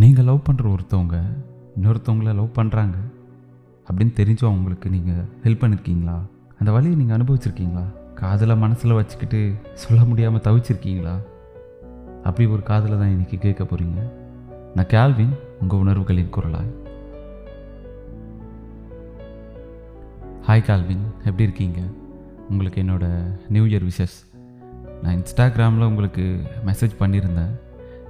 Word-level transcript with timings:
நீங்கள் 0.00 0.24
லவ் 0.24 0.46
பண்ணுற 0.46 0.64
ஒருத்தவங்க 0.72 1.18
இன்னொருத்தவங்கள 1.76 2.34
லவ் 2.34 2.56
பண்ணுறாங்க 2.56 2.96
அப்படின்னு 3.88 4.12
தெரிஞ்சும் 4.16 4.50
அவங்களுக்கு 4.50 4.90
நீங்கள் 4.90 5.22
ஹெல்ப் 5.44 5.62
பண்ணியிருக்கீங்களா 5.62 6.16
அந்த 6.58 6.72
வழியை 6.72 6.96
நீங்கள் 6.96 7.16
அனுபவிச்சிருக்கீங்களா? 7.16 7.84
காதலை 8.14 8.56
மனசில் 8.56 8.92
வச்சுக்கிட்டு 8.92 9.54
சொல்ல 9.72 10.04
முடியாமல் 10.04 10.40
தவிச்சிருக்கீங்களா? 10.40 11.14
அப்படி 12.22 12.48
ஒரு 12.48 12.62
காதலை 12.62 12.98
தான் 12.98 13.12
இன்றைக்கி 13.16 13.38
கேட்க 13.38 13.64
போகிறீங்க 13.64 14.00
நான் 14.74 14.92
கேல்வின் 14.94 15.34
உங்கள் 15.60 15.78
உணர்வுகளின் 15.78 16.32
குரலாய். 16.36 16.72
ஹாய் 20.48 20.66
கால்வின் 20.70 21.04
எப்படி 21.24 21.42
இருக்கீங்க? 21.42 21.80
உங்களுக்கு 22.50 22.82
என்னோடய 22.82 23.36
நியூ 23.48 23.64
இயர் 23.64 23.92
விஷஸ் 23.92 24.18
நான் 25.02 25.22
இன்ஸ்டாகிராமில் 25.22 25.90
உங்களுக்கு 25.92 26.26
மெசேஜ் 26.66 27.00
பண்ணியிருந்தேன். 27.00 27.54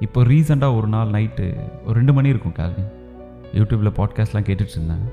இப்போ 0.00 0.24
ரீசெண்டாக 0.24 0.76
ஒரு 0.76 0.86
நாள் 0.86 1.08
நைட்டு 1.08 1.56
ஒரு 1.84 1.92
ரெண்டு 1.92 2.12
மணி 2.12 2.28
இருக்கும் 2.28 2.52
கால்வின் 2.52 2.90
யூடியூப்பில் 3.54 3.96
பாட்காஸ்ட்லாம் 3.96 4.44
கேட்டுட்டு 4.44 4.70
இருந்தேன் 4.70 5.08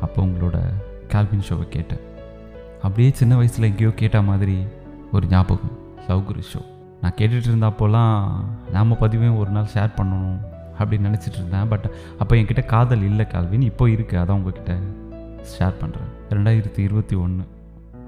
அப்போ 0.00 0.22
உங்களோட 0.22 0.60
கால்வின் 1.08 1.44
ஷோவை 1.48 1.68
கேட்டேன். 1.68 2.00
அப்படியே 2.82 3.10
சின்ன 3.10 3.36
வயசில் 3.36 3.64
எங்கேயோ 3.64 3.90
கேட்ட 3.90 4.22
மாதிரி 4.22 4.64
ஒரு 5.12 5.26
ஞாபகம் 5.26 5.78
லவ் 6.08 6.42
ஷோ 6.52 6.58
நான் 7.00 7.12
கேட்டுட்டு 7.16 7.48
இருந்தப்போலாம் 7.48 8.44
நாம் 8.72 8.98
பதிவையும் 9.00 9.36
ஒரு 9.36 9.50
நாள் 9.50 9.66
ஷேர் 9.74 9.90
பண்ணணும் 9.96 10.38
அப்படின்னு 10.78 11.08
நினச்சிட்டு 11.08 11.34
இருந்தேன் 11.34 11.68
பட் 11.68 11.90
அப்போ 12.18 12.36
என்கிட்ட 12.36 12.66
காதல் 12.66 13.02
இல்லை 13.02 13.26
கால்வின் 13.26 13.62
இப்போ 13.62 13.88
இருக்குது 13.88 14.20
அதான் 14.20 14.32
உங்ககிட்ட 14.32 14.76
ஷேர் 15.58 15.74
பண்ணுறேன் 15.80 16.10
ரெண்டாயிரத்தி 16.30 16.78
இருபத்தி 16.78 17.16
ஒன்று 17.16 17.44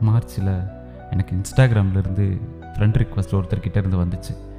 மார்ச்சில் 0.01 0.69
எனக்கு 1.11 1.37
இன்ஸ்டாகிராம்லேருந்து 1.37 2.41
ஃப்ரெண்ட் 2.77 3.05
ரிக்வஸ்ட் 3.05 3.33
ஒருத்தர்கிட்ட 3.33 3.77
இருந்து 3.77 4.05
வந்துச்சு. 4.05 4.52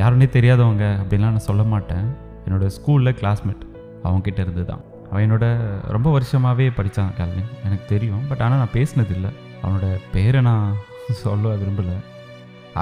யாருன்னே 0.00 0.26
தெரியாதவங்க 0.36 0.84
அப்படின்லாம் 1.00 1.34
நான் 1.36 1.48
சொல்ல 1.48 1.62
மாட்டேன். 1.72 2.06
என்னோடய 2.44 2.70
ஸ்கூலில் 2.76 3.16
கிளாஸ்மேட் 3.18 3.64
அவங்ககிட்ட 4.06 4.40
இருந்து 4.44 4.64
தான் 4.70 4.82
அவன் 5.10 5.24
என்னோட 5.24 5.46
ரொம்ப 5.94 6.08
வருஷமாகவே 6.10 6.66
படித்தான் 6.76 7.10
கேள்வி 7.18 7.42
எனக்கு 7.64 7.84
தெரியும். 7.94 8.22
பட் 8.28 8.42
ஆனால் 8.44 8.60
நான் 8.62 8.76
பேசினதில்லை. 8.78 9.30
அவனோட 9.62 9.88
பேரை 10.14 10.40
நான் 10.48 10.76
சொல்ல 11.24 11.54
விரும்பலை. 11.62 11.96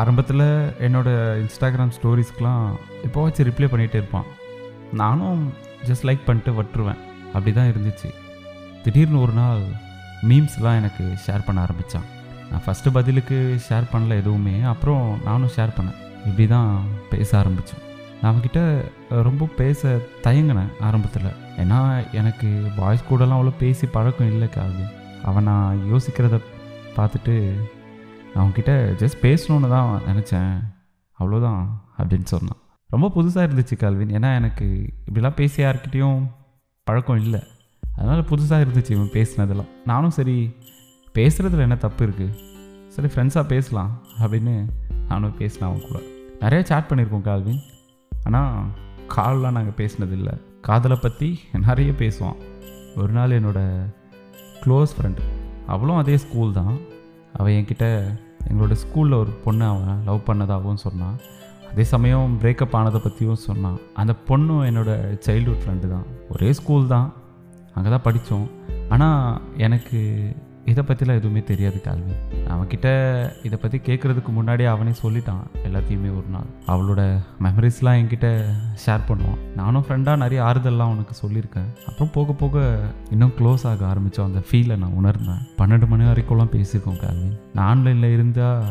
ஆரம்பத்தில் 0.00 0.44
என்னோடய 0.86 1.40
இன்ஸ்டாகிராம் 1.42 1.94
ஸ்டோரிஸ்க்கெலாம் 1.96 2.66
எப்போவாச்சும் 3.06 3.48
ரிப்ளை 3.48 3.68
பண்ணிகிட்டே 3.72 4.00
இருப்பான். 4.00 4.28
நானும் 5.00 5.42
ஜஸ்ட் 5.88 6.06
லைக் 6.08 6.26
பண்ணிட்டு 6.28 6.52
வட்டுருவேன் 6.58 7.00
அப்படி 7.32 7.52
தான் 7.58 7.72
இருந்துச்சு. 7.72 8.10
திடீர்னு 8.84 9.22
ஒரு 9.24 9.34
நாள் 9.40 9.64
மீம்ஸ்லாம் 10.28 10.78
எனக்கு 10.82 11.04
ஷேர் 11.24 11.46
பண்ண 11.46 11.64
ஆரம்பித்தான் 11.66 12.06
நான் 12.50 12.64
ஃபஸ்ட்டு 12.66 12.94
பதிலுக்கு 12.98 13.38
ஷேர் 13.68 13.90
பண்ணல 13.94 14.20
எதுவுமே. 14.22 14.54
அப்புறம் 14.74 15.04
நானும் 15.28 15.54
ஷேர் 15.56 15.76
பண்ணேன். 15.78 15.98
இப்படி 16.26 16.46
தான் 16.54 16.70
பேச 17.10 17.30
ஆரம்பித்தோம் 17.40 17.84
நான் 18.20 18.30
அவன்கிட்ட 18.30 18.60
ரொம்ப 19.28 19.44
பேச 19.60 19.90
தயங்கினேன் 20.24 20.72
ஆரம்பத்தில். 20.86 21.36
ஏன்னா 21.62 21.78
எனக்கு 22.20 22.48
பாய்ஸ் 22.78 23.06
கூடலாம் 23.10 23.38
அவ்வளோ 23.38 23.52
பேசி 23.58 23.86
பழக்கம் 23.96 24.32
இல்லை 24.32 24.48
காது 24.48 24.84
அவன் 25.28 25.46
நான் 25.50 25.80
யோசிக்கிறத 25.92 26.38
பார்த்துட்டு 26.96 27.34
நான் 28.32 28.42
அவன்கிட்ட 28.42 28.72
ஜஸ்ட் 29.02 29.22
பேசணுன்னு 29.26 29.68
தான் 29.68 29.88
நினச்சேன். 30.10 30.52
அவ்வளோதான் 31.18 31.62
அப்படின்னு 31.98 32.28
சொன்னான். 32.34 32.60
ரொம்ப 32.90 33.06
புதுசாக 33.16 33.46
இருந்துச்சு 33.48 33.76
கால்வின். 33.80 34.14
ஏன்னா 34.18 34.30
எனக்கு 34.40 34.66
இப்படிலாம் 35.08 35.38
பேசி 35.40 35.58
யார்கிட்டேயும் 35.62 36.20
பழக்கம் 36.86 37.20
இல்லை. 37.24 37.40
அதனால் 37.96 38.28
புதுசாக 38.30 38.64
இருந்துச்சு 38.64 38.94
இவன் 38.96 39.14
பேசினதெல்லாம். 39.16 39.72
நானும் 39.84 40.16
சரி 40.18 40.36
பேசுகிறதுல 41.18 41.66
என்ன 41.68 41.76
தப்பு 41.86 42.02
இருக்குது 42.06 42.36
சரி 42.94 43.08
ஃப்ரெண்ட்ஸாக 43.14 43.50
பேசலாம் 43.54 43.90
அப்படின்னு 44.22 44.54
நானும் 45.10 45.36
பேசினேன் 45.40 45.68
அவன் 45.68 45.86
கூட. 45.88 45.98
நிறைய 46.44 46.60
சேட் 46.70 46.88
பண்ணியிருக்கோம் 46.90 47.26
கால்வின். 47.28 47.62
ஆனால் 48.26 48.54
கால்லாம் 49.14 49.56
நாங்கள் 49.58 49.78
பேசினதில்லை. 49.80 50.34
காதலை 50.66 50.96
பற்றி 51.04 51.28
நிறைய 51.66 51.90
பேசுவான். 52.00 52.38
ஒரு 53.00 53.12
நாள் 53.18 53.36
என்னோடய 53.38 53.86
க்ளோஸ் 54.62 54.94
ஃப்ரெண்டு 54.96 55.22
அவளும் 55.74 56.00
அதே 56.02 56.16
ஸ்கூல் 56.24 56.56
தான். 56.58 56.74
அவள் 57.38 57.56
என்கிட்ட 57.58 57.86
எங்களோட 58.50 58.74
ஸ்கூலில் 58.82 59.20
ஒரு 59.22 59.32
பொண்ணு 59.44 59.64
அவன் 59.72 60.02
லவ் 60.08 60.26
பண்ணதாகவும் 60.28 60.82
சொன்னான். 60.84 61.16
அதே 61.70 61.84
சமயம் 61.92 62.36
பிரேக்கப் 62.42 62.76
ஆனதை 62.78 63.00
பற்றியும் 63.04 63.42
சொன்னான். 63.48 63.78
அந்த 64.00 64.12
பொண்ணும் 64.28 64.62
என்னோடய 64.68 65.18
சைல்டுஹுட் 65.26 65.62
ஃப்ரெண்டு 65.64 65.88
தான். 65.94 66.06
ஒரே 66.34 66.48
ஸ்கூல் 66.60 66.86
தான். 66.94 67.08
அங்கே 67.74 67.90
தான் 67.94 68.06
படித்தோம். 68.06 68.46
ஆனால் 68.94 69.40
எனக்கு 69.66 70.00
இதை 70.70 70.82
பற்றிலாம் 70.88 71.18
எதுவுமே 71.20 71.40
தெரியாது 71.50 71.78
கால்வி 71.84 72.14
அவன்கிட்ட 72.54 72.88
இதை 73.46 73.56
பற்றி 73.62 73.78
கேட்குறதுக்கு 73.88 74.30
முன்னாடியே 74.38 74.68
அவனே 74.72 74.92
சொல்லிட்டான் 75.02 75.44
எல்லாத்தையுமே 75.66 76.10
ஒரு 76.18 76.28
நாள். 76.34 76.48
அவளோட 76.72 77.00
மெமரிஸ்லாம் 77.46 77.98
என்கிட்ட 78.00 78.28
ஷேர் 78.84 79.06
பண்ணுவான். 79.10 79.40
நானும் 79.60 79.84
ஃப்ரெண்டாக 79.86 80.22
நிறைய 80.24 80.40
ஆறுதல்லாம் 80.48 80.90
அவனுக்கு 80.90 81.14
சொல்லியிருக்கேன். 81.22 81.70
அப்புறம் 81.88 82.12
போக 82.16 82.32
போக 82.42 82.64
இன்னும் 83.14 83.34
க்ளோஸ் 83.38 83.64
ஆக 83.72 83.84
ஆரம்பித்தோம் 83.92 84.28
அந்த 84.30 84.42
ஃபீலை 84.48 84.76
நான் 84.82 84.96
உணர்ந்தேன். 85.02 85.42
பன்னெண்டு 85.60 85.88
மணி 85.92 86.06
வரைக்கும்லாம் 86.10 86.54
பேசியிருக்கோம் 86.56 87.00
கால்வி 87.04 87.30
நான் 87.56 87.66
ஆன்லைனில் 87.72 88.14
இருந்தால் 88.16 88.66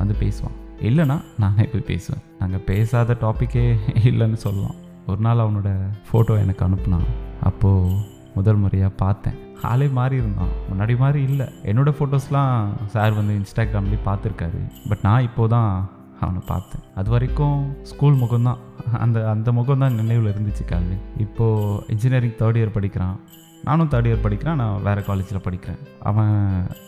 வந்து 0.00 0.16
பேசுவான். 0.24 0.56
இல்லைனா 0.88 1.16
நானே 1.42 1.64
போய் 1.72 1.88
பேசுவேன். 1.92 2.24
நாங்கள் 2.40 2.66
பேசாத 2.70 3.16
டாப்பிக்கே 3.24 3.66
இல்லைன்னு 4.10 4.40
சொல்லலாம். 4.46 4.76
ஒரு 5.10 5.20
நாள் 5.26 5.42
அவனோட 5.44 5.70
ஃபோட்டோ 6.08 6.36
எனக்கு 6.44 6.64
அனுப்புனான். 6.66 7.08
அப்போது 7.50 7.98
முதல் 8.34 8.62
முறையாக 8.62 8.92
பார்த்தேன். 9.02 9.36
ஆளே 9.62 9.86
மாறி 9.88 10.16
இருந்தான். 10.16 10.52
முன்னாடி 10.70 10.96
மாதிரி 10.98 11.22
இல்லை. 11.22 11.46
என்னோடய 11.64 11.96
ஃபோட்டோஸ்லாம் 11.98 12.72
சார் 12.94 13.12
வந்து 13.12 13.34
இன்ஸ்டாகிராம்லேயே 13.40 14.00
பார்த்துருக்காரு. 14.08 14.60
பட் 14.88 15.02
நான் 15.02 15.22
இப்போ 15.22 15.46
தான் 15.48 15.88
அவனை 16.20 16.40
பார்த்தேன். 16.46 16.82
அது 16.94 17.10
வரைக்கும் 17.10 17.58
ஸ்கூல் 17.82 18.20
முகம்தான். 18.22 18.60
அந்த 19.04 19.30
அந்த 19.30 19.52
முகம் 19.52 19.78
தான் 19.78 19.98
நினைவில் 20.00 20.32
இருந்துச்சு 20.32 20.64
கால்வி 20.72 20.96
இப்போது 21.24 21.82
இன்ஜினியரிங் 21.94 22.38
தேர்ட் 22.40 22.58
இயர் 22.60 22.76
படிக்கிறான். 22.76 23.16
நானும் 23.64 23.90
தேர்ட் 23.92 24.08
இயர் 24.10 24.24
படிக்கிறேன். 24.26 24.54
நான் 24.54 24.82
வேறு 24.82 25.04
காலேஜில் 25.04 25.44
படிக்கிறேன். 25.46 25.80
அவன் 26.02 26.34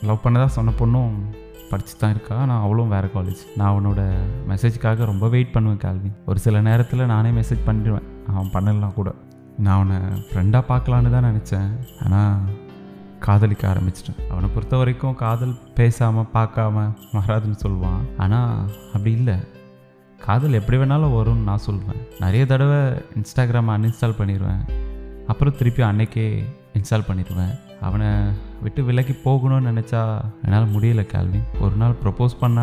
லவ் 0.02 0.24
பண்ணதாக 0.24 0.46
சொன்ன 0.46 0.72
பொண்ணும் 0.80 1.14
படிச்சு 1.70 1.94
தான் 1.98 2.10
இருக்கா. 2.10 2.36
நான் 2.44 2.64
அவளும் 2.66 2.88
வேறு 2.88 3.10
காலேஜ் 3.14 3.42
நான் 3.56 3.70
அவனோட 3.72 4.02
மெசேஜ்க்காக 4.50 5.04
ரொம்ப 5.04 5.28
வெயிட் 5.28 5.52
பண்ணுவேன் 5.52 5.82
கால்வி 5.84 6.10
ஒரு 6.26 6.38
சில 6.38 6.60
நேரத்தில் 6.60 7.10
நானே 7.14 7.30
மெசேஜ் 7.30 7.66
பண்ணிடுவேன். 7.66 8.06
அவன் 8.32 8.52
பண்ணலாம் 8.52 8.94
கூட. 8.94 9.10
நான் 9.58 9.76
அவனை 9.78 9.98
ஃப்ரெண்டாக 10.30 10.64
பார்க்கலான்னு 10.70 11.10
தான் 11.10 11.28
நினச்சேன். 11.30 11.70
ஆனால் 12.04 12.57
காதலிக்க 13.26 13.64
ஆரம்பிச்சிட்டேன். 13.72 14.18
அவனை 14.30 14.48
பொறுத்த 14.54 14.74
வரைக்கும் 14.76 15.14
காதல் 15.14 15.54
பேசாமல் 15.74 16.32
பார்க்காம 16.34 16.84
வராதுன்னு 17.12 17.58
சொல்லுவான். 17.64 18.02
ஆனால் 18.16 18.52
அப்படி 18.94 19.12
இல்லை. 19.12 19.36
காதல் 20.26 20.58
எப்படி 20.58 20.76
வேணாலும் 20.78 21.16
வரும்னு 21.16 21.48
நான் 21.48 21.66
சொல்லுவேன் 21.66 22.00
நிறைய 22.20 22.46
தடவை 22.46 22.78
இன்ஸ்டாகிராமை 23.18 23.72
அன்இன்ஸ்டால் 23.76 24.18
பண்ணிடுவேன் 24.20 24.62
அப்புறம் 25.26 25.56
திருப்பி 25.56 25.82
அன்னைக்கே 25.82 26.26
இன்ஸ்டால் 26.78 27.08
பண்ணிடுவேன் 27.08 27.54
அவனை 27.86 28.08
விட்டு 28.62 28.80
விலக்கி 28.84 29.14
போகணும்னு 29.24 29.68
நினச்சா 29.70 30.02
என்னால் 30.44 30.72
முடியல 30.74 31.02
கேள்வி 31.06 31.40
ஒரு 31.60 31.74
நாள் 31.74 31.94
ப்ரப்போஸ் 32.04 32.34
பண்ண 32.40 32.60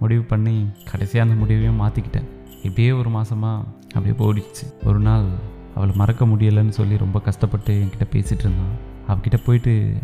முடிவு 0.00 0.22
பண்ணி 0.22 0.54
கடைசியாக 0.90 1.26
அந்த 1.28 1.38
முடிவையும் 1.42 1.80
மாற்றிக்கிட்டேன் 1.82 2.28
இப்படியே 2.62 2.92
ஒரு 3.00 3.10
மாதமாக 3.10 3.68
அப்படியே 3.94 4.14
போயிடுச்சு. 4.22 4.64
ஒரு 4.84 4.98
நாள் 5.08 5.26
அவளை 5.74 5.92
மறக்க 5.96 6.24
முடியலைன்னு 6.26 6.74
சொல்லி 6.78 6.96
ரொம்ப 6.96 7.20
கஷ்டப்பட்டு 7.28 7.74
என்கிட்ட 7.82 8.06
பேசிகிட்டு 8.14 8.44
இருந்தான். 8.46 8.74
அவகிட்ட 9.12 9.44
போயிட்டு 9.44 9.96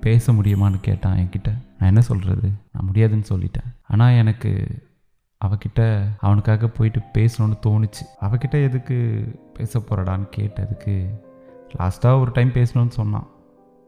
பேச 0.00 0.32
முடியுமான்னு 0.32 0.80
கேட்டான் 0.80 1.16
என்கிட்ட. 1.16 1.46
நான் 1.46 1.88
என்ன 1.88 2.00
சொல்கிறது 2.00 2.48
நான் 2.72 2.86
முடியாதுன்னு 2.86 3.24
சொல்லிட்டேன். 3.28 3.70
ஆனால் 3.88 4.12
எனக்கு 4.12 4.52
அவகிட்ட 5.44 6.00
அவனுக்காக 6.18 6.68
போயிட்டு 6.68 7.00
பேசணும்னு 7.14 7.58
தோணுச்சு. 7.66 8.04
அவகிட்ட 8.20 8.62
எதுக்கு 8.62 8.96
பேச 9.54 9.78
போகிறடான்னு 9.78 10.26
கேட்டதுக்கு 10.36 11.08
லாஸ்ட்டாக 11.78 12.20
ஒரு 12.20 12.30
டைம் 12.32 12.48
பேசணும்னு 12.48 12.88
சொன்னான். 12.88 13.26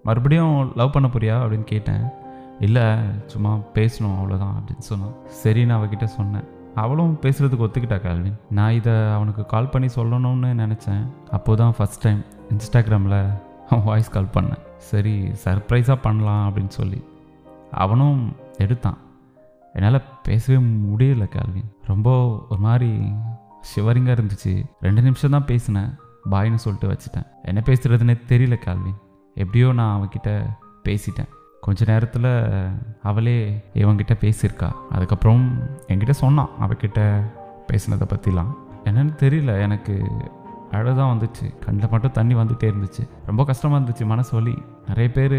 மறுபடியும் 0.02 0.72
லவ் 0.76 0.92
பண்ண 0.92 1.08
போறியா? 1.12 1.36
அப்படின்னு 1.42 1.64
கேட்டேன். 1.64 2.04
இல்லை 2.60 2.82
சும்மா 3.26 3.58
பேசணும் 3.74 4.16
அவ்வளோதான் 4.18 4.56
அப்படின்னு 4.58 4.78
சொன்னான். 4.78 5.14
சரின்னு 5.44 5.76
அவகிட்ட 5.76 6.04
சொன்னேன். 6.04 6.44
அவளும் 6.74 7.18
பேசுகிறதுக்கு 7.22 7.66
ஒத்துக்கிட்டா 7.66 8.00
கால்வின்? 8.00 8.38
நான் 8.50 8.72
இதை 8.72 8.92
அவனுக்கு 8.92 9.46
கால் 9.46 9.68
பண்ணி 9.68 9.88
சொல்லணும்னு 9.94 10.50
நினச்சேன். 10.62 11.06
அப்போது 11.30 11.58
தான் 11.58 11.74
ஃபஸ்ட் 11.78 12.02
டைம் 12.02 12.24
இன்ஸ்டாகிராமில் 12.50 13.34
அவன் 13.70 13.84
வாய்ஸ் 13.84 14.10
கால் 14.10 14.28
பண்ணேன். 14.34 14.58
சரி 14.78 15.32
சர்ப்ரைஸாக 15.44 15.98
பண்ணலாம் 16.02 16.54
அப்படின்னு 16.54 16.68
சொல்லி. 16.68 17.04
அவனும் 17.70 18.36
எடுத்தான். 18.58 18.98
என்னால் 19.72 20.02
பேசவே 20.22 20.64
முடியல 20.64 21.24
கேள்வின் 21.24 21.76
ரொம்ப 21.86 22.10
ஒரு 22.50 22.60
மாதிரி 22.60 22.90
ஷிவரிங்காக 23.76 24.16
இருந்துச்சு. 24.16 24.64
ரெண்டு 24.80 25.02
நிமிஷம் 25.02 25.30
தான் 25.30 25.44
பேசினேன். 25.44 25.94
பாய்னு 26.30 26.54
சொல்லிட்டு 26.54 26.88
வச்சுட்டேன். 26.88 27.26
என்ன 27.42 27.62
பேசுகிறதுனே 27.64 28.18
தெரியல 28.28 28.54
கேள்வின் 28.54 28.94
எப்படியோ 29.34 29.72
நான் 29.72 30.00
அவன்கிட்ட 30.00 30.46
பேசிட்டேன். 30.84 31.28
கொஞ்ச 31.60 31.84
நேரத்தில் 31.92 32.70
அவளே 33.02 33.64
இவங்கிட்ட 33.74 34.12
பேசியிருக்கா. 34.20 34.72
அதுக்கப்புறம் 34.90 35.62
என்கிட்ட 35.88 36.10
சொன்னான் 36.10 36.48
அவகிட்ட 36.60 37.22
பேசினதை 37.72 38.06
பற்றிலாம் 38.06 38.54
என்னன்னு 38.84 39.14
தெரியல 39.18 39.60
எனக்கு 39.60 40.10
அழுதான் 40.74 41.18
வந்துச்சு. 41.18 41.58
கண்ணில் 41.58 41.88
மட்டும் 41.90 42.12
தண்ணி 42.12 42.34
வந்துகிட்டே 42.34 42.74
இருந்துச்சு. 42.74 43.08
ரொம்ப 43.26 43.44
கஷ்டமாக 43.44 43.84
இருந்துச்சு. 43.84 44.06
மனசு 44.06 44.34
வலி. 44.34 44.62
நிறைய 44.86 45.10
பேர் 45.12 45.32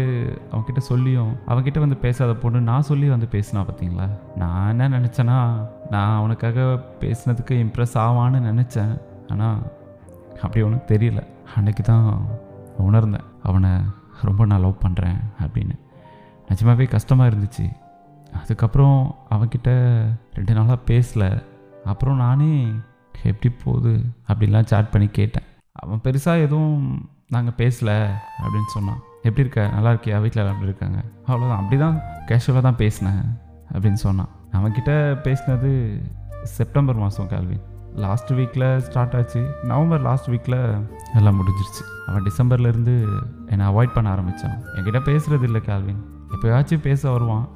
அவன்கிட்ட 0.52 0.78
சொல்லியும் 0.78 1.32
அவன்கிட்ட 1.48 1.78
வந்து 1.78 1.96
பேசாத 1.96 2.34
பொண்ணு 2.34 2.60
நான் 2.60 2.82
சொல்லி 2.82 3.08
வந்து 3.08 3.28
பேசினா 3.30 3.54
பார்த்தீங்களா 3.54 4.08
நான் 4.36 4.68
என்ன 4.68 4.88
நினச்சேன்னா 4.88 5.66
நான் 5.90 6.18
அவனுக்காக 6.18 6.60
பேசினதுக்கு 7.00 7.56
இம்ப்ரெஸ் 7.64 7.94
ஆவான்னு 7.94 8.40
நினச்சேன். 8.50 9.00
ஆனால் 9.28 9.58
அப்படி 10.42 10.60
அவனுக்கு 10.60 10.94
தெரியல. 10.94 11.26
அன்னைக்கு 11.56 11.82
தான் 11.82 12.26
உணர்ந்தேன். 12.78 13.24
அவனை 13.42 13.70
ரொம்ப 14.22 14.44
நான் 14.44 14.60
லவ் 14.60 14.82
பண்ணுறேன் 14.86 15.16
அப்படின்னு. 15.40 15.78
நிஜமாவே 16.48 16.88
கஷ்டமாக 16.88 17.36
இருந்துச்சு. 17.36 17.66
அதுக்கப்புறம் 18.42 19.14
அவன்கிட்ட 19.30 19.98
ரெண்டு 20.34 20.54
நாளாக 20.54 20.78
பேசலை. 20.86 21.44
அப்புறம் 21.84 22.16
நானே 22.16 22.66
எப்படி 23.22 23.54
போகுது? 23.64 24.00
அப்படிலாம் 24.28 24.64
சாட் 24.64 24.90
பண்ணி 24.90 25.08
கேட்டேன். 25.08 25.42
அவன் 25.72 26.00
பெருசாக 26.04 26.42
எதுவும் 26.42 27.08
நாங்கள் 27.28 27.54
பேசல 27.56 28.08
அப்படின்னு 28.42 28.72
சொன்னான். 28.72 28.98
எப்படி 29.22 29.40
இருக்க? 29.40 29.68
நல்லா 29.68 29.90
இருக்கியா? 29.90 30.20
வீட்டில் 30.20 30.42
எல்லாம் 30.42 30.56
எப்படி 30.56 30.70
இருக்காங்க? 30.72 31.02
அவ்வளோதான் 31.26 31.56
அப்படி 31.56 31.76
தான் 31.80 32.00
கேஷுவலாக 32.26 32.60
தான் 32.60 32.76
பேசினேன் 32.76 33.38
அப்படின்னு 33.72 34.00
சொன்னான். 34.06 34.28
அவன்கிட்ட 34.52 34.92
பேசினது 35.26 36.02
செப்டம்பர் 36.42 36.96
மாதம் 36.96 37.28
கேள்வி 37.28 37.58
லாஸ்ட் 37.94 38.32
வீக்கில் 38.32 38.78
ஸ்டார்ட் 38.78 39.14
ஆச்சு. 39.14 39.50
நவம்பர் 39.62 40.00
லாஸ்ட் 40.00 40.30
வீக்கில் 40.30 40.86
எல்லாம் 41.14 41.40
முடிஞ்சிருச்சு. 41.40 41.82
அவன் 42.06 42.22
டிசம்பர்லேருந்து 42.22 43.06
என்னை 43.46 43.66
அவாய்ட் 43.66 43.94
பண்ண 43.94 44.10
ஆரம்பித்தான் 44.10 44.62
என்கிட்ட 44.74 45.00
பேசுகிறது 45.08 45.42
இல்லை 45.42 45.60
கேள்வின் 45.60 46.04
எப்போயாச்சும் 46.30 46.80
பேச 46.80 47.10
வருவான். 47.10 47.48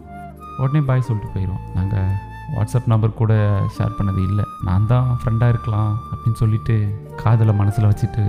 உடனே 0.59 0.81
பாய் 0.81 1.01
சொல்லிட்டு 1.01 1.33
போயிடுவான் 1.35 1.67
நாங்கள் 1.75 2.11
வாட்ஸ்அப் 2.57 2.87
நம்பர் 2.87 3.15
கூட 3.15 3.61
ஷேர் 3.79 3.97
பண்ணது 3.99 4.23
இல்லை. 4.29 4.45
நான் 4.69 4.89
தான் 4.93 5.09
ஃப்ரெண்டாக 5.21 5.53
இருக்கலாம் 5.55 5.93
அப்படின்னு 6.13 6.41
சொல்லிட்டு 6.43 6.75
காதலை 7.23 7.55
மனசில் 7.61 7.89
வச்சுட்டு 7.91 8.25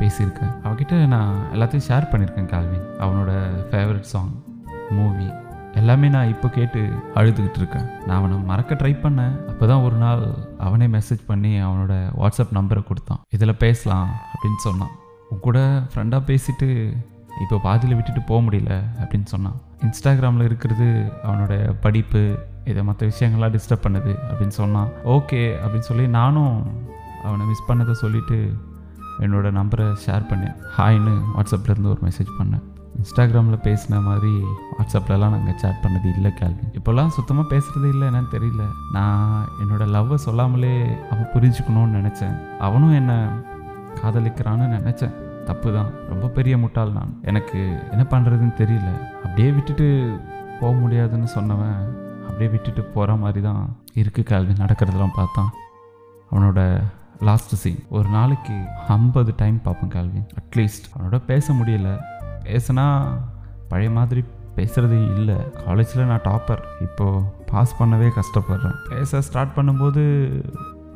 பேசியிருக்கேன். 0.00 0.52
அவகிட்ட 0.66 0.94
நான் 1.14 1.32
எல்லாத்தையும் 1.54 1.86
ஷேர் 1.88 2.10
பண்ணியிருக்கேன் 2.12 2.50
கால்வின் 2.52 2.86
அவனோட 3.04 3.32
ஃபேவரட் 3.70 4.10
சாங் 4.12 4.32
மூவி 4.96 5.28
எல்லாமே 5.80 6.08
நான் 6.14 6.30
இப்போ 6.32 6.48
கேட்டு 6.56 6.80
அழுதுகிட்டு 7.18 7.58
இருக்கேன். 7.60 7.86
நான் 8.06 8.16
அவனை 8.18 8.38
மறக்க 8.50 8.74
ட்ரை 8.74 8.92
பண்ணேன். 9.04 9.34
அப்போ 9.50 9.64
தான் 9.66 9.84
ஒரு 9.86 9.96
நாள் 9.96 10.22
அவனே 10.66 10.86
மெசேஜ் 10.96 11.22
பண்ணி 11.30 11.52
அவனோட 11.66 11.94
வாட்ஸ்அப் 12.20 12.56
நம்பரை 12.58 12.82
கொடுத்தான். 12.90 13.20
இதில் 13.36 13.60
பேசலாம் 13.64 14.08
அப்படின்னு 14.32 14.60
சொன்னான். 14.66 14.92
உன் 15.30 15.44
கூட 15.46 15.58
ஃப்ரெண்டாக 15.92 16.28
பேசிட்டு 16.30 16.68
இப்போ 17.42 17.58
பாதியில் 17.66 17.96
விட்டுட்டு 17.98 18.22
போக 18.30 18.40
முடியல 18.46 18.72
அப்படின்னு 19.02 19.28
சொன்னான். 19.34 19.58
இன்ஸ்டாகிராமில் 19.86 20.48
இருக்கிறது 20.50 20.88
அவனோட 21.26 21.54
படிப்பு 21.84 22.22
இதை 22.64 22.82
மற்ற 22.82 23.06
விஷயங்கள்லாம் 23.06 23.54
டிஸ்டர்ப் 23.54 23.86
பண்ணுது 23.86 24.18
அப்படின்னு 24.30 24.56
சொன்னான். 24.60 24.88
ஓகே 25.04 25.54
அப்படின்னு 25.64 25.88
சொல்லி 25.90 26.08
நானும் 26.08 26.66
அவனை 27.24 27.46
மிஸ் 27.46 27.64
பண்ணதை 27.68 27.90
சொல்லிவிட்டு 27.90 28.52
என்னோடய 29.20 29.56
நம்பரை 29.60 29.96
ஷேர் 30.06 30.28
பண்ணேன். 30.30 30.54
ஹாய்னு 30.78 31.14
வாட்ஸ்அப்லேருந்து 31.36 31.92
ஒரு 31.94 31.98
மெசேஜ் 32.02 32.30
பண்ணேன். 32.38 32.62
இன்ஸ்டாகிராமில் 33.00 33.58
பேசின 33.66 34.02
மாதிரி 34.02 34.42
வாட்ஸ்அப்லலாம் 34.78 35.34
நாங்கள் 35.34 35.56
சேட் 35.56 35.80
பண்ணது 35.82 36.14
இல்லை 36.14 36.34
கேள்வி 36.34 36.62
இப்போல்லாம் 36.78 37.08
சுத்தமாக 37.08 37.56
பேசுகிறது 37.56 37.88
இல்லை 37.88 38.08
என்னன்னு 38.08 38.32
தெரியல. 38.32 38.64
நான் 38.92 39.48
என்னோடய 39.62 39.88
லவ்வை 39.96 40.14
சொல்லாமலே 40.14 40.86
அவன் 41.10 41.30
புரிஞ்சுக்கணும்னு 41.34 41.96
நினச்சேன். 41.98 42.58
அவனும் 42.58 42.92
என்னை 42.92 43.16
காதலிக்கிறான்னு 44.02 44.66
நினச்சேன். 44.78 45.44
தப்பு 45.44 45.72
தான் 45.72 45.90
ரொம்ப 46.08 46.26
பெரிய 46.26 46.58
முட்டாள் 46.58 46.92
நான். 46.92 47.18
எனக்கு 47.22 47.78
என்ன 47.90 48.06
பண்ணுறதுன்னு 48.10 48.54
தெரியல. 48.62 48.90
அப்படியே 49.24 49.50
விட்டுட்டு 49.50 50.20
போக 50.60 50.72
முடியாதுன்னு 50.76 51.28
சொன்னவன் 51.34 52.01
அப்படியே 52.32 52.50
விட்டுட்டு 52.52 52.82
போகிற 52.94 53.14
மாதிரி 53.22 53.40
தான் 53.46 53.62
இருக்குது 54.00 54.28
கேள்வி 54.32 54.54
நடக்கிறதெல்லாம் 54.60 55.16
பார்த்தான். 55.20 55.50
அவனோட 56.30 56.60
லாஸ்ட் 57.28 57.52
சீன் 57.62 57.80
ஒரு 57.96 58.08
நாளைக்கு 58.14 58.54
ஐம்பது 58.94 59.30
டைம் 59.40 59.56
பார்ப்பேன் 59.66 59.92
கேள்வி 59.96 60.20
அட்லீஸ்ட் 60.40 60.86
அவனோட 60.92 61.18
பேச 61.30 61.46
முடியல. 61.58 61.90
பேசினா 62.46 62.86
பழைய 63.72 63.90
மாதிரி 63.98 64.22
பேசுகிறதே 64.56 65.00
இல்லை. 65.16 65.36
காலேஜில் 65.64 66.08
நான் 66.12 66.24
டாப்பர் 66.28 66.62
இப்போது 66.86 67.20
பாஸ் 67.50 67.76
பண்ணவே 67.80 68.08
கஷ்டப்படுறேன். 68.18 68.78
பேச 68.92 69.20
ஸ்டார்ட் 69.28 69.54
பண்ணும்போது 69.58 70.02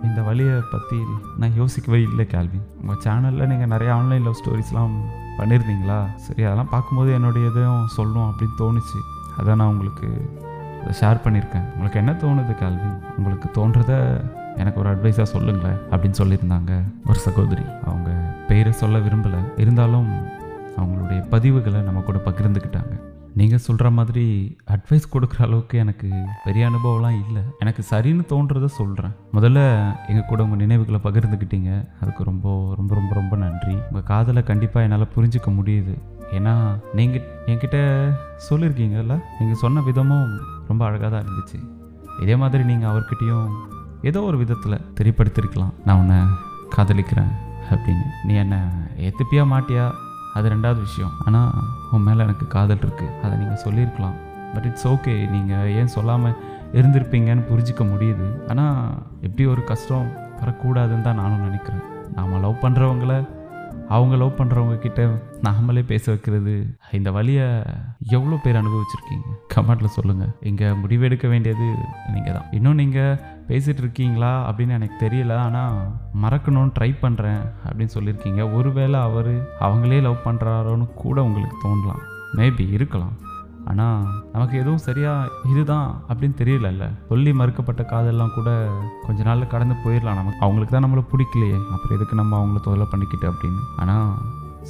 இந்த 0.07 0.21
வழியை 0.29 0.57
பற்றி 0.73 0.99
நான் 1.43 1.57
யோசிக்கவே 1.61 2.01
இல்லை 2.09 2.27
கேள்வி 2.35 2.61
உங்கள் 2.81 3.01
சேனலில் 3.05 3.51
நீங்கள் 3.53 3.73
நிறைய 3.75 3.93
ஆன்லைன் 3.99 4.27
லவ் 4.29 4.41
ஸ்டோரிஸ்லாம் 4.41 4.97
பண்ணியிருந்தீங்களா 5.39 6.01
சரி 6.25 6.43
அதெல்லாம் 6.49 6.73
பார்க்கும்போது 6.75 7.13
என்னுடைய 7.19 7.53
இதையும் 7.53 7.87
சொல்லணும் 7.97 8.29
அப்படின்னு 8.31 8.59
தோணுச்சு. 8.63 9.01
அதான் 9.39 9.61
நான் 9.61 9.73
உங்களுக்கு 9.75 10.09
ஷேர் 11.01 11.23
பண்ணியிருக்கேன் 11.25 11.67
உங்களுக்கு 11.75 12.01
என்ன 12.03 12.13
தோணுது 12.23 12.55
கேள்வி 12.55 12.91
உங்களுக்கு 13.19 13.49
தோன்றத 13.59 13.93
எனக்கு 14.63 14.81
ஒரு 14.81 14.91
அட்வைஸாக 14.95 15.23
சொல்லுங்களேன் 15.23 15.79
அப்படின்னு 15.91 16.19
சொல்லியிருந்தாங்க 16.19 16.73
ஒரு 17.09 17.19
சகோதரி. 17.19 17.65
அவங்க 17.85 18.11
பெயரை 18.49 18.73
சொல்ல 18.73 18.99
விரும்பலை. 18.99 19.41
இருந்தாலும் 19.57 20.09
அவங்களுடைய 20.79 21.21
பதிவுகளை 21.35 21.83
நம்ம 21.83 22.01
கூட 22.01 22.19
பகிர்ந்துக்கிட்டாங்க. 22.25 22.95
நீங்கள் 23.35 23.59
சொல்கிற 23.59 23.91
மாதிரி 23.91 24.57
அட்வைஸ் 24.75 25.11
கொடுக்குற 25.13 25.41
அளவுக்கு 25.47 25.79
எனக்கு 25.79 26.09
பெரிய 26.45 26.71
அனுபவம்லாம் 26.71 27.19
இல்லை. 27.29 27.43
எனக்கு 27.59 27.85
சரின்னு 27.91 28.25
தோன்றதை 28.33 28.65
சொல்கிறேன் 28.65 29.15
முதல்ல 29.33 29.61
எங்கள் 30.09 30.29
கூட 30.29 30.43
உங்கள் 30.43 30.59
நினைவுகளை 30.59 31.01
பகிர்ந்துக்கிட்டீங்க. 31.05 31.89
அதுக்கு 32.01 32.25
ரொம்ப 32.25 32.75
ரொம்ப 32.77 32.95
ரொம்ப 32.95 33.15
ரொம்ப 33.15 33.37
நன்றி. 33.37 33.75
உங்கள் 33.91 34.09
காதலை 34.13 34.43
கண்டிப்பாக 34.43 34.87
என்னால் 34.87 35.13
புரிஞ்சிக்க 35.17 35.51
முடியுது. 35.61 35.97
ஏன்னா 36.33 36.55
நீங்கள் 36.95 37.27
என்கிட்ட 37.47 37.79
சொல்லியிருக்கீங்கல்ல 38.51 39.17
நீங்கள் 39.39 39.63
சொன்ன 39.65 39.81
விதமும் 39.81 40.31
ரொம்ப 40.69 40.83
அழகாக 40.89 41.11
தான் 41.15 41.25
இருந்துச்சு. 41.27 41.59
இதே 42.25 42.37
மாதிரி 42.43 42.63
நீங்கள் 42.71 42.91
அவர்கிட்டையும் 42.93 43.49
ஏதோ 44.09 44.21
ஒரு 44.31 44.37
விதத்தில் 44.43 44.83
தெரியப்படுத்திருக்கலாம். 44.99 45.73
நான் 45.87 46.01
உன்னை 46.03 46.19
காதலிக்கிறேன் 46.75 47.33
அப்படின்னு. 47.75 48.07
நீ 48.27 48.35
என்னை 48.43 48.61
ஏற்றுப்பியா 49.07 49.45
மாட்டியா? 49.55 49.87
அது 50.37 50.47
ரெண்டாவது 50.55 50.81
விஷயம். 50.89 51.15
ஆனால் 51.27 51.51
உன் 51.95 52.07
மேலே 52.09 52.21
எனக்கு 52.27 52.47
காதல் 52.55 52.83
இருக்குது 52.85 53.15
அதை 53.25 53.35
நீங்கள் 53.43 53.63
சொல்லியிருக்கலாம். 53.65 54.17
பட் 54.55 54.67
இட்ஸ் 54.71 54.87
ஓகே 54.93 55.15
நீங்கள் 55.35 55.71
ஏன் 55.79 55.95
சொல்லாமல் 55.97 56.37
இருந்திருப்பீங்கன்னு 56.79 57.45
புரிஞ்சிக்க 57.51 57.83
முடியுது. 57.93 58.27
ஆனால் 58.53 58.79
எப்படி 59.27 59.45
ஒரு 59.55 59.65
கஷ்டம் 59.71 60.07
வரக்கூடாதுன்னு 60.41 61.07
தான் 61.09 61.21
நானும் 61.23 61.45
நினைக்கிறேன். 61.49 61.85
நாம் 62.17 62.41
லவ் 62.45 62.63
பண்ணுறவங்கள 62.65 63.15
அவங்க 63.89 64.17
லவ் 64.17 64.39
பண்ணுறவங்க 64.39 64.79
கிட்ட 64.79 65.09
நாமளே 65.43 65.85
பேச 65.85 66.13
வைக்கிறது. 66.13 66.79
இந்த 66.93 67.11
வழியை 67.11 67.63
எவ்வளோ 68.09 68.37
பேர் 68.43 68.57
அனுபவிச்சிருக்கீங்க? 68.57 69.29
கமெண்ட்டில் 69.55 69.95
சொல்லுங்கள் 69.97 70.33
இங்கே 70.41 70.65
முடிவெடுக்க 70.65 71.29
வேண்டியது 71.29 71.67
நீங்கள் 72.13 72.33
தான் 72.33 72.53
இன்னும் 72.53 72.75
நீங்கள் 72.75 73.19
பேசிகிட்டு 73.49 73.83
இருக்கீங்களா? 73.85 74.51
அப்படின்னு 74.51 74.77
எனக்கு 74.79 75.07
தெரியல. 75.07 75.37
ஆனால் 75.37 75.79
மறக்கணும்னு 76.23 76.73
ட்ரை 76.79 76.91
பண்ணுறேன் 77.03 77.43
அப்படின்னு 77.69 77.95
சொல்லியிருக்கீங்க. 77.99 78.53
ஒருவேளை 78.53 79.01
அவர் 79.01 79.33
அவங்களே 79.61 80.01
லவ் 80.01 80.25
பண்ணுறாரோன்னு 80.25 80.87
கூட 80.95 81.25
உங்களுக்கு 81.25 81.69
தோணலாம். 81.69 82.03
மேபி 82.37 82.71
இருக்கலாம். 82.71 83.17
ஆனால் 83.67 84.05
நமக்கு 84.33 84.59
எதுவும் 84.59 84.85
சரியாக 84.89 85.31
இதுதான் 85.51 86.03
அப்படின்னு 86.09 86.37
தெரியலல்ல. 86.43 86.85
சொல்லி 87.09 87.33
மறுக்கப்பட்ட 87.33 87.85
காதெல்லாம் 87.85 88.35
கூட 88.35 88.51
கொஞ்ச 89.07 89.23
நாளில் 89.23 89.53
கடந்து 89.55 89.75
போயிடலாம் 89.85 90.21
நமக்கு. 90.21 90.41
அவங்களுக்கு 90.41 90.75
தான் 90.75 90.85
நம்மளை 90.85 91.05
பிடிக்கலையே. 91.13 91.59
அப்புறம் 91.75 91.97
எதுக்கு 91.97 92.15
நம்ம 92.15 92.39
அவங்கள 92.41 92.61
தொல்லை 92.61 92.87
பண்ணிக்கிட்டு 92.91 93.31
அப்படின்னு. 93.33 93.63
ஆனால் 93.77 94.11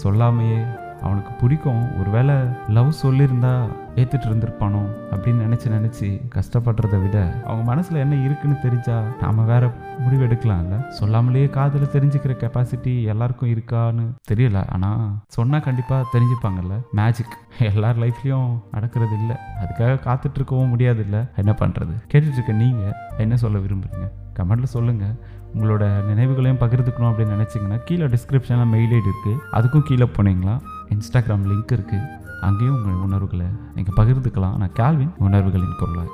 சொல்லாமையே 0.02 0.84
அவனுக்கு 1.06 1.32
பிடிக்கும். 1.40 1.82
ஒருவேளை 2.00 2.36
லவ் 2.76 2.90
சொல்லியிருந்தா 3.02 3.52
ஏற்றுட்டு 4.00 4.26
இருந்திருப்பானோ 4.28 4.80
அப்படின்னு 5.12 5.44
நினச்சி 5.46 5.68
நினச்சி 5.74 6.08
கஷ்டப்படுறத 6.34 6.96
விட 7.02 7.16
அவங்க 7.46 7.62
மனசில் 7.70 8.02
என்ன 8.04 8.14
இருக்குன்னு 8.26 8.56
தெரிஞ்சா 8.64 8.96
நாம் 9.22 9.48
வேற 9.52 9.64
முடிவு 10.04 10.22
எடுக்கலாம்ல. 10.26 10.78
சொல்லாமலேயே 10.98 11.48
காதில் 11.56 11.94
தெரிஞ்சுக்கிற 11.94 12.34
கெப்பாசிட்டி 12.42 12.94
எல்லாருக்கும் 13.12 13.52
இருக்கான்னு 13.54 14.04
தெரியல. 14.30 14.60
ஆனால் 14.76 15.04
சொன்னால் 15.36 15.66
கண்டிப்பாக 15.68 16.10
தெரிஞ்சுப்பாங்கல்ல. 16.14 16.76
மேஜிக் 17.00 17.36
எல்லார் 17.70 18.02
லைஃப்லேயும் 18.04 18.50
நடக்கிறது 18.74 19.14
இல்லை 19.20 19.36
அதுக்காக 19.62 19.98
காத்துட்ருக்கவும் 20.06 20.72
முடியாது 20.74 21.02
இல்லை 21.06 21.22
என்ன 21.42 21.54
பண்ணுறது 21.62 21.96
கேட்டுட்ருக்க 22.12 22.54
நீங்கள் 22.62 22.94
என்ன 23.24 23.36
சொல்ல 23.44 23.58
விரும்புகிறீங்க 23.64 24.08
கமெண்ட்டில் 24.38 24.74
சொல்லுங்கள் 24.76 25.16
உங்களோட 25.56 25.84
நினைவுகளையும் 26.10 26.60
பகிர்ந்துக்கணும் 26.60 27.10
அப்படின்னு 27.10 27.36
நினச்சிங்கன்னா 27.36 27.78
கீழே 27.84 28.06
டிஸ்கிரிப்ஷனில் 28.06 28.70
மெயில் 28.74 28.92
ஐடி 28.98 29.10
இருக்குது 29.12 29.40
அதுக்கும் 29.52 29.86
கீழே 29.88 30.08
போனீங்களா? 30.16 30.54
இன்ஸ்டாகிராம் 30.94 31.48
லிங்க் 31.50 31.74
இருக்குது 31.76 32.04
அங்கேயும் 32.40 32.76
உங்கள் 32.76 33.02
உணர்வுகளை 33.06 33.46
நீங்கள் 33.74 33.96
பகிர்ந்துக்கலாம். 34.00 34.56
நான் 34.56 34.76
கேள்வின் 34.80 35.12
உணர்வுகளின் 35.18 35.76
குரலாக 35.78 36.08